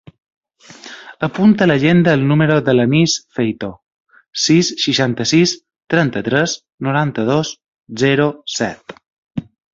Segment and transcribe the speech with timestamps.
[1.25, 3.69] Apunta a l'agenda el número de l'Anis Feito:
[4.45, 5.55] sis, seixanta-sis,
[5.97, 6.57] trenta-tres,
[6.89, 7.55] noranta-dos,
[8.07, 8.99] zero, set.